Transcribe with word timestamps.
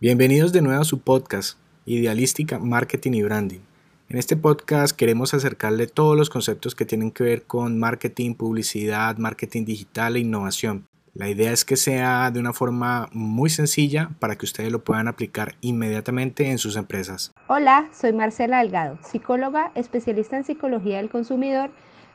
Bienvenidos 0.01 0.53
de 0.53 0.63
nuevo 0.63 0.81
a 0.81 0.85
su 0.85 1.01
podcast, 1.01 1.59
Idealística 1.85 2.59
Marketing 2.59 3.13
y 3.13 3.23
Branding. 3.23 3.61
En 4.09 4.17
este 4.17 4.35
podcast 4.37 4.97
queremos 4.97 5.35
acercarle 5.35 5.89
todos 5.89 6.17
los 6.17 6.31
conceptos 6.31 6.75
que 6.75 6.87
tienen 6.87 7.11
que 7.11 7.25
ver 7.25 7.43
con 7.43 7.79
marketing, 7.79 8.33
publicidad, 8.35 9.19
marketing 9.19 9.67
digital 9.67 10.17
e 10.17 10.21
innovación. 10.21 10.87
La 11.13 11.29
idea 11.29 11.53
es 11.53 11.67
que 11.67 11.77
sea 11.77 12.31
de 12.31 12.41
una 12.41 12.55
forma 12.55 13.11
muy 13.13 13.51
sencilla 13.51 14.09
para 14.19 14.37
que 14.37 14.47
ustedes 14.47 14.73
lo 14.73 14.85
puedan 14.85 15.09
aplicar 15.09 15.57
inmediatamente 15.61 16.51
en 16.51 16.57
sus 16.57 16.77
empresas. 16.77 17.33
Hola, 17.49 17.91
soy 17.93 18.15
Marcela 18.15 18.61
Delgado, 18.61 18.99
psicóloga 19.03 19.71
especialista 19.75 20.39
en 20.39 20.45
psicología 20.45 20.97
del 20.97 21.11
consumidor 21.11 21.73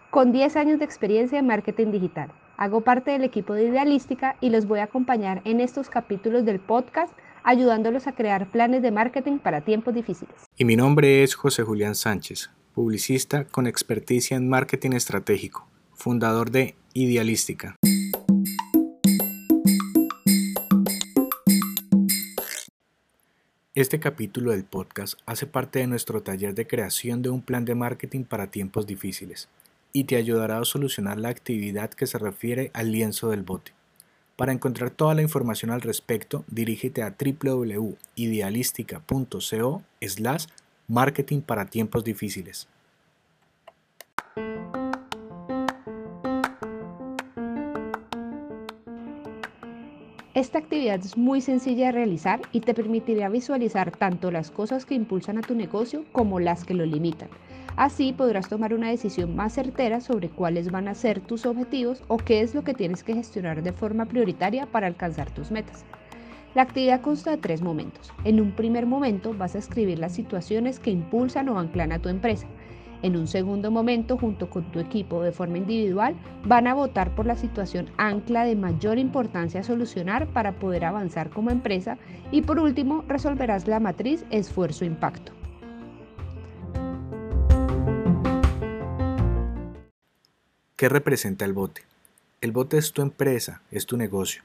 con 0.10 0.32
10 0.32 0.56
años 0.56 0.80
de 0.80 0.86
experiencia 0.86 1.38
en 1.38 1.46
marketing 1.46 1.92
digital. 1.92 2.34
Hago 2.62 2.82
parte 2.82 3.10
del 3.10 3.24
equipo 3.24 3.56
de 3.56 3.70
Idealística 3.70 4.38
y 4.40 4.52
los 4.52 4.68
voy 4.68 4.82
a 4.82 4.84
acompañar 4.84 5.42
en 5.46 5.60
estos 5.62 5.90
capítulos 5.90 6.46
del 6.46 6.60
podcast 6.60 7.12
ayudándolos 7.44 8.06
a 8.06 8.12
crear 8.12 8.52
planes 8.52 8.84
de 8.84 8.92
marketing 8.92 9.40
para 9.40 9.62
tiempos 9.62 9.96
difíciles. 9.96 10.36
Y 10.56 10.66
mi 10.66 10.76
nombre 10.76 11.24
es 11.24 11.34
José 11.34 11.64
Julián 11.64 11.96
Sánchez, 11.96 12.52
publicista 12.76 13.46
con 13.46 13.66
experticia 13.66 14.38
en 14.38 14.48
marketing 14.48 14.92
estratégico, 14.92 15.68
fundador 15.96 16.52
de 16.52 16.76
Idealística. 16.94 17.78
Este 23.74 24.00
capítulo 24.00 24.52
del 24.52 24.66
podcast 24.66 25.18
hace 25.26 25.48
parte 25.48 25.80
de 25.80 25.88
nuestro 25.88 26.22
taller 26.22 26.54
de 26.54 26.68
creación 26.68 27.24
de 27.24 27.32
un 27.32 27.42
plan 27.42 27.66
de 27.66 27.74
marketing 27.74 28.24
para 28.24 28.52
tiempos 28.52 28.86
difíciles 28.86 29.50
y 29.94 30.06
te 30.06 30.16
ayudará 30.16 30.60
a 30.60 30.66
solucionar 30.66 31.20
la 31.20 31.30
actividad 31.30 31.92
que 31.92 32.08
se 32.08 32.18
refiere 32.18 32.72
al 32.74 32.92
lienzo 32.92 33.30
del 33.30 33.44
bote. 33.44 33.74
Para 34.36 34.52
encontrar 34.54 34.90
toda 34.92 35.14
la 35.14 35.22
información 35.22 35.72
al 35.72 35.82
respecto, 35.82 36.44
dirígete 36.48 37.04
a 37.04 37.16
www.idealistica.co 37.20 39.84
slash 40.02 40.46
marketing 40.88 41.42
para 41.42 41.66
tiempos 41.66 42.04
difíciles. 42.04 42.68
Esta 50.34 50.60
actividad 50.60 51.00
es 51.00 51.18
muy 51.18 51.42
sencilla 51.42 51.88
de 51.88 51.92
realizar 51.92 52.42
y 52.52 52.62
te 52.62 52.74
permitirá 52.74 53.30
visualizar 53.30 53.96
tanto 53.96 54.32
las 54.32 54.50
cosas 54.50 54.86
que 54.86 54.96
impulsan 54.96 55.38
a 55.38 55.42
tu 55.42 55.54
negocio 55.54 56.06
como 56.14 56.40
las 56.40 56.64
que 56.64 56.74
lo 56.74 56.86
limitan. 56.86 57.30
Así 57.76 58.14
podrás 58.14 58.50
tomar 58.50 58.74
una 58.74 58.90
decisión 58.90 59.36
más 59.36 59.54
certera 59.54 60.02
sobre 60.02 60.30
cuáles 60.30 60.72
van 60.72 60.88
a 60.88 60.96
ser 60.96 61.22
tus 61.22 61.46
objetivos 61.46 62.04
o 62.08 62.18
qué 62.18 62.42
es 62.42 62.54
lo 62.54 62.64
que 62.64 62.74
tienes 62.74 63.04
que 63.04 63.14
gestionar 63.14 63.64
de 63.64 63.72
forma 63.72 64.06
prioritaria 64.06 64.66
para 64.66 64.88
alcanzar 64.88 65.32
tus 65.32 65.52
metas. 65.52 65.86
La 66.54 66.64
actividad 66.64 67.00
consta 67.00 67.32
de 67.32 67.38
tres 67.38 67.62
momentos. 67.62 68.12
En 68.26 68.42
un 68.42 68.52
primer 68.52 68.86
momento 68.86 69.34
vas 69.34 69.56
a 69.56 69.60
escribir 69.60 70.00
las 70.00 70.14
situaciones 70.14 70.80
que 70.80 70.92
impulsan 70.92 71.48
o 71.48 71.58
anclan 71.58 71.94
a 71.94 72.00
tu 72.00 72.10
empresa. 72.10 72.46
En 73.04 73.16
un 73.16 73.28
segundo 73.28 73.72
momento, 73.72 74.18
junto 74.18 74.50
con 74.50 74.72
tu 74.72 74.80
equipo 74.80 75.24
de 75.24 75.32
forma 75.32 75.58
individual, 75.58 76.14
van 76.46 76.68
a 76.68 76.74
votar 76.74 77.16
por 77.16 77.26
la 77.26 77.36
situación 77.36 77.90
ancla 77.98 78.44
de 78.44 78.56
mayor 78.56 79.00
importancia 79.00 79.62
a 79.62 79.64
solucionar 79.64 80.28
para 80.28 80.60
poder 80.60 80.86
avanzar 80.86 81.30
como 81.30 81.50
empresa. 81.50 81.98
Y 82.32 82.44
por 82.44 82.60
último, 82.60 83.04
resolverás 83.08 83.68
la 83.68 83.80
matriz 83.80 84.26
esfuerzo-impacto. 84.30 85.41
¿Qué 90.82 90.90
representa 90.90 91.46
el 91.46 91.54
bote? 91.54 91.84
El 92.42 92.52
bote 92.52 92.80
es 92.80 92.92
tu 92.92 93.04
empresa, 93.04 93.62
es 93.70 93.86
tu 93.86 93.98
negocio. 93.98 94.42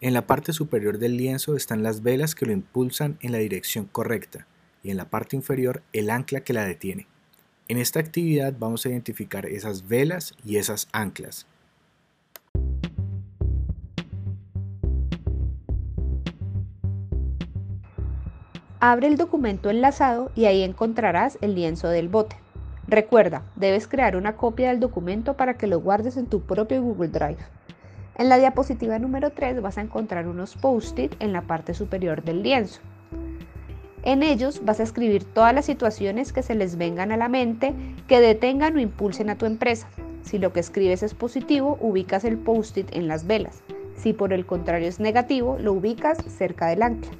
En 0.00 0.12
la 0.12 0.26
parte 0.26 0.52
superior 0.52 0.98
del 0.98 1.16
lienzo 1.16 1.54
están 1.54 1.84
las 1.84 2.02
velas 2.02 2.34
que 2.34 2.46
lo 2.46 2.52
impulsan 2.52 3.16
en 3.20 3.30
la 3.30 3.38
dirección 3.38 3.84
correcta 3.84 4.48
y 4.82 4.90
en 4.90 4.96
la 4.96 5.04
parte 5.04 5.36
inferior 5.36 5.84
el 5.92 6.10
ancla 6.10 6.40
que 6.40 6.52
la 6.52 6.64
detiene. 6.64 7.06
En 7.68 7.78
esta 7.78 8.00
actividad 8.00 8.54
vamos 8.58 8.84
a 8.84 8.88
identificar 8.88 9.46
esas 9.46 9.86
velas 9.86 10.34
y 10.44 10.56
esas 10.56 10.88
anclas. 10.90 11.46
Abre 18.80 19.06
el 19.06 19.16
documento 19.16 19.70
enlazado 19.70 20.32
y 20.34 20.46
ahí 20.46 20.64
encontrarás 20.64 21.38
el 21.40 21.54
lienzo 21.54 21.86
del 21.86 22.08
bote. 22.08 22.34
Recuerda, 22.88 23.42
debes 23.54 23.86
crear 23.86 24.16
una 24.16 24.36
copia 24.36 24.68
del 24.68 24.80
documento 24.80 25.36
para 25.36 25.54
que 25.54 25.66
lo 25.66 25.80
guardes 25.80 26.16
en 26.16 26.26
tu 26.26 26.40
propio 26.40 26.82
Google 26.82 27.08
Drive. 27.08 27.38
En 28.16 28.28
la 28.28 28.38
diapositiva 28.38 28.98
número 28.98 29.30
3 29.30 29.62
vas 29.62 29.78
a 29.78 29.82
encontrar 29.82 30.26
unos 30.26 30.56
post-it 30.56 31.14
en 31.20 31.32
la 31.32 31.42
parte 31.42 31.74
superior 31.74 32.22
del 32.22 32.42
lienzo. 32.42 32.80
En 34.02 34.24
ellos 34.24 34.62
vas 34.64 34.80
a 34.80 34.82
escribir 34.82 35.24
todas 35.24 35.54
las 35.54 35.64
situaciones 35.64 36.32
que 36.32 36.42
se 36.42 36.56
les 36.56 36.76
vengan 36.76 37.12
a 37.12 37.16
la 37.16 37.28
mente 37.28 37.72
que 38.08 38.20
detengan 38.20 38.76
o 38.76 38.80
impulsen 38.80 39.30
a 39.30 39.38
tu 39.38 39.46
empresa. 39.46 39.88
Si 40.22 40.38
lo 40.38 40.52
que 40.52 40.60
escribes 40.60 41.04
es 41.04 41.14
positivo, 41.14 41.78
ubicas 41.80 42.24
el 42.24 42.36
post-it 42.36 42.94
en 42.94 43.06
las 43.06 43.26
velas. 43.26 43.62
Si 43.96 44.12
por 44.12 44.32
el 44.32 44.44
contrario 44.44 44.88
es 44.88 44.98
negativo, 44.98 45.56
lo 45.60 45.72
ubicas 45.72 46.18
cerca 46.26 46.66
del 46.66 46.82
ancla. 46.82 47.12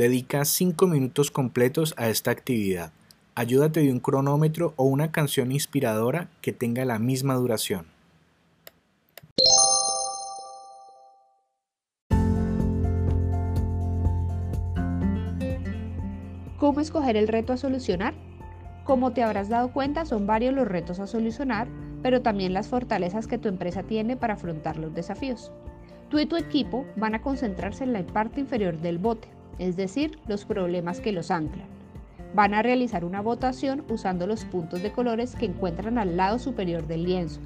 Dedica 0.00 0.46
5 0.46 0.86
minutos 0.86 1.30
completos 1.30 1.92
a 1.98 2.08
esta 2.08 2.30
actividad. 2.30 2.90
Ayúdate 3.34 3.80
de 3.80 3.92
un 3.92 4.00
cronómetro 4.00 4.72
o 4.76 4.84
una 4.84 5.12
canción 5.12 5.52
inspiradora 5.52 6.30
que 6.40 6.54
tenga 6.54 6.86
la 6.86 6.98
misma 6.98 7.34
duración. 7.34 7.84
¿Cómo 16.56 16.80
escoger 16.80 17.18
el 17.18 17.28
reto 17.28 17.52
a 17.52 17.58
solucionar? 17.58 18.14
Como 18.84 19.12
te 19.12 19.22
habrás 19.22 19.50
dado 19.50 19.70
cuenta, 19.70 20.06
son 20.06 20.26
varios 20.26 20.54
los 20.54 20.66
retos 20.66 20.98
a 20.98 21.06
solucionar, 21.06 21.68
pero 22.02 22.22
también 22.22 22.54
las 22.54 22.68
fortalezas 22.68 23.26
que 23.26 23.36
tu 23.36 23.50
empresa 23.50 23.82
tiene 23.82 24.16
para 24.16 24.32
afrontar 24.32 24.78
los 24.78 24.94
desafíos. 24.94 25.52
Tú 26.08 26.18
y 26.18 26.24
tu 26.24 26.36
equipo 26.36 26.86
van 26.96 27.14
a 27.14 27.20
concentrarse 27.20 27.84
en 27.84 27.92
la 27.92 28.02
parte 28.06 28.40
inferior 28.40 28.78
del 28.78 28.96
bote, 28.96 29.28
es 29.60 29.76
decir, 29.76 30.18
los 30.26 30.44
problemas 30.44 31.00
que 31.00 31.12
los 31.12 31.30
anclan. 31.30 31.68
Van 32.34 32.54
a 32.54 32.62
realizar 32.62 33.04
una 33.04 33.20
votación 33.20 33.84
usando 33.90 34.26
los 34.26 34.44
puntos 34.44 34.82
de 34.82 34.90
colores 34.90 35.36
que 35.36 35.46
encuentran 35.46 35.98
al 35.98 36.16
lado 36.16 36.38
superior 36.38 36.86
del 36.86 37.04
lienzo. 37.04 37.40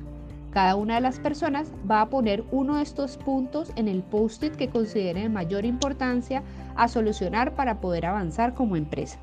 Cada 0.53 0.77
una 0.77 0.95
de 0.95 1.01
las 1.01 1.19
personas 1.19 1.73
va 1.91 2.01
a 2.01 2.09
poner 2.09 2.45
uno 2.53 2.77
de 2.77 2.85
estos 2.85 3.17
puntos 3.17 3.73
en 3.75 3.89
el 3.89 4.05
post-it 4.05 4.55
que 4.55 4.69
considere 4.69 5.23
de 5.23 5.29
mayor 5.29 5.65
importancia 5.65 6.45
a 6.77 6.87
solucionar 6.87 7.57
para 7.57 7.81
poder 7.81 8.07
avanzar 8.07 8.55
como 8.55 8.77
empresa. 8.77 9.19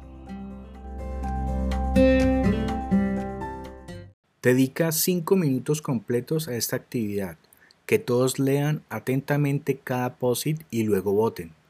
Dedica 4.41 4.91
5 4.91 5.35
minutos 5.37 5.81
completos 5.81 6.49
a 6.49 6.55
esta 6.55 6.75
actividad. 6.75 7.37
Que 7.85 7.99
todos 7.99 8.39
lean 8.39 8.81
atentamente 8.89 9.77
cada 9.77 10.15
post-it 10.15 10.61
y 10.69 10.83
luego 10.83 11.13
voten. 11.13 11.60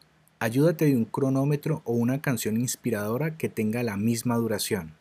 Ayúdate 0.44 0.86
de 0.86 0.96
un 0.96 1.06
cronómetro 1.06 1.84
o 1.86 1.94
una 1.94 2.20
canción 2.20 2.58
inspiradora 2.58 3.38
que 3.38 3.48
tenga 3.48 3.84
la 3.84 3.96
misma 3.96 4.38
duración. 4.38 4.96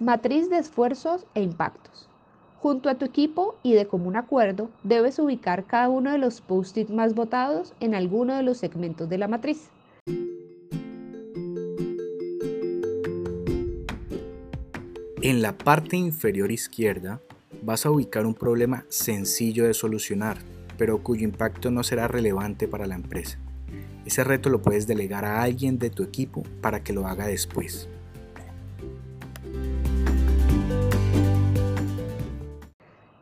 Matriz 0.00 0.50
de 0.50 0.58
esfuerzos 0.58 1.26
e 1.36 1.42
impactos. 1.42 2.08
Junto 2.58 2.88
a 2.88 2.96
tu 2.96 3.04
equipo 3.04 3.54
y 3.62 3.74
de 3.74 3.86
común 3.86 4.16
acuerdo, 4.16 4.68
debes 4.82 5.20
ubicar 5.20 5.64
cada 5.64 5.90
uno 5.90 6.10
de 6.10 6.18
los 6.18 6.40
post-it 6.40 6.90
más 6.90 7.14
votados 7.14 7.72
en 7.78 7.94
alguno 7.94 8.34
de 8.36 8.42
los 8.42 8.58
segmentos 8.58 9.08
de 9.08 9.18
la 9.18 9.28
matriz. 9.28 9.70
En 15.22 15.40
la 15.40 15.56
parte 15.56 15.96
inferior 15.96 16.50
izquierda 16.50 17.20
vas 17.62 17.86
a 17.86 17.92
ubicar 17.92 18.26
un 18.26 18.34
problema 18.34 18.84
sencillo 18.88 19.64
de 19.66 19.74
solucionar 19.74 20.38
pero 20.76 21.02
cuyo 21.02 21.24
impacto 21.24 21.70
no 21.70 21.82
será 21.82 22.08
relevante 22.08 22.68
para 22.68 22.86
la 22.86 22.94
empresa. 22.94 23.38
Ese 24.04 24.22
reto 24.24 24.50
lo 24.50 24.60
puedes 24.60 24.86
delegar 24.86 25.24
a 25.24 25.42
alguien 25.42 25.78
de 25.78 25.90
tu 25.90 26.02
equipo 26.02 26.42
para 26.60 26.82
que 26.82 26.92
lo 26.92 27.06
haga 27.06 27.26
después. 27.26 27.88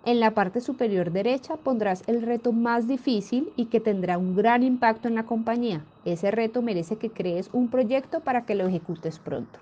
En 0.04 0.18
la 0.18 0.32
parte 0.34 0.60
superior 0.60 1.12
derecha 1.12 1.56
pondrás 1.56 2.02
el 2.08 2.22
reto 2.22 2.52
más 2.52 2.88
difícil 2.88 3.52
y 3.54 3.66
que 3.66 3.78
tendrá 3.78 4.18
un 4.18 4.34
gran 4.34 4.64
impacto 4.64 5.06
en 5.06 5.14
la 5.14 5.22
compañía. 5.22 5.84
Ese 6.04 6.32
reto 6.32 6.60
merece 6.60 6.96
que 6.96 7.10
crees 7.10 7.48
un 7.52 7.68
proyecto 7.68 8.18
para 8.20 8.44
que 8.44 8.56
lo 8.56 8.66
ejecutes 8.66 9.20
pronto. 9.20 9.60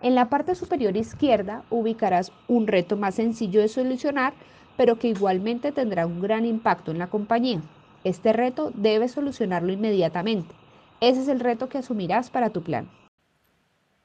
En 0.00 0.14
la 0.14 0.30
parte 0.30 0.54
superior 0.54 0.96
izquierda 0.96 1.64
ubicarás 1.70 2.32
un 2.48 2.66
reto 2.66 2.96
más 2.96 3.16
sencillo 3.16 3.60
de 3.60 3.68
solucionar 3.68 4.32
pero 4.76 4.98
que 4.98 5.08
igualmente 5.08 5.72
tendrá 5.72 6.06
un 6.06 6.20
gran 6.20 6.44
impacto 6.44 6.90
en 6.90 6.98
la 6.98 7.08
compañía. 7.08 7.60
Este 8.04 8.32
reto 8.32 8.72
debes 8.74 9.12
solucionarlo 9.12 9.72
inmediatamente. 9.72 10.54
Ese 11.00 11.22
es 11.22 11.28
el 11.28 11.40
reto 11.40 11.68
que 11.68 11.78
asumirás 11.78 12.30
para 12.30 12.50
tu 12.50 12.62
plan. 12.62 12.88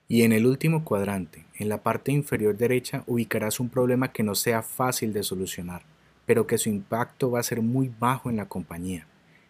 Y 0.08 0.24
en 0.24 0.32
el 0.32 0.46
último 0.46 0.84
cuadrante, 0.86 1.46
en 1.56 1.68
la 1.68 1.84
parte 1.84 2.12
inferior 2.12 2.56
derecha, 2.56 3.04
ubicarás 3.08 3.60
un 3.60 3.70
problema 3.70 4.12
que 4.12 4.24
no 4.24 4.36
sea 4.36 4.62
fácil 4.62 5.12
de 5.12 5.24
solucionar, 5.24 5.82
pero 6.26 6.48
que 6.48 6.58
su 6.58 6.70
impacto 6.70 7.30
va 7.32 7.40
a 7.40 7.44
ser 7.44 7.62
muy 7.62 7.92
bajo 8.00 8.30
en 8.30 8.38
la 8.38 8.48
compañía. 8.48 9.06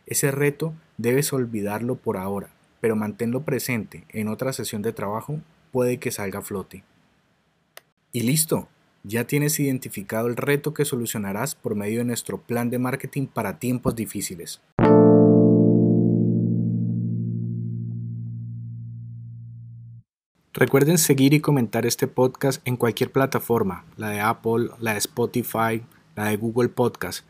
Ese 0.07 0.31
reto 0.31 0.73
debes 0.97 1.31
olvidarlo 1.31 1.95
por 1.95 2.17
ahora, 2.17 2.49
pero 2.81 2.95
manténlo 2.95 3.43
presente 3.43 4.05
en 4.09 4.29
otra 4.29 4.51
sesión 4.51 4.81
de 4.81 4.93
trabajo, 4.93 5.39
puede 5.71 5.99
que 5.99 6.11
salga 6.11 6.39
a 6.39 6.43
flote. 6.43 6.83
Y 8.11 8.21
listo, 8.21 8.67
ya 9.03 9.25
tienes 9.25 9.59
identificado 9.59 10.27
el 10.27 10.35
reto 10.35 10.73
que 10.73 10.85
solucionarás 10.85 11.55
por 11.55 11.75
medio 11.75 11.99
de 11.99 12.05
nuestro 12.05 12.41
plan 12.41 12.69
de 12.69 12.79
marketing 12.79 13.27
para 13.27 13.59
tiempos 13.59 13.95
difíciles. 13.95 14.61
Recuerden 20.57 20.97
seguir 20.97 21.35
y 21.35 21.39
comentar 21.39 21.85
este 21.85 22.07
podcast 22.07 22.67
en 22.67 22.77
cualquier 22.77 23.11
plataforma, 23.11 23.85
la 23.95 24.09
de 24.09 24.21
Apple, 24.21 24.69
la 24.79 24.93
de 24.93 24.97
Spotify, 24.97 25.83
la 26.15 26.29
de 26.29 26.37
Google 26.37 26.69
Podcast. 26.69 27.27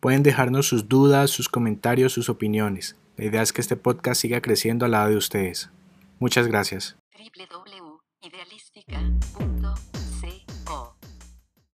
Pueden 0.00 0.24
dejarnos 0.24 0.66
sus 0.66 0.88
dudas, 0.88 1.30
sus 1.30 1.48
comentarios, 1.48 2.12
sus 2.12 2.28
opiniones. 2.28 2.96
La 3.16 3.26
idea 3.26 3.42
es 3.42 3.52
que 3.52 3.60
este 3.60 3.76
podcast 3.76 4.20
siga 4.20 4.40
creciendo 4.40 4.84
al 4.84 4.90
lado 4.90 5.10
de 5.10 5.16
ustedes. 5.16 5.70
Muchas 6.18 6.48
gracias. 6.48 6.96